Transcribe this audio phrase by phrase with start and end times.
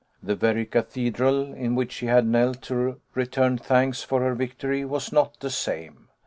[0.23, 5.11] The very cathedral in which she had knelt to return thanks for her victory was
[5.13, 6.07] not the same.